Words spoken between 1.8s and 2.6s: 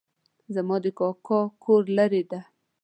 لرې ده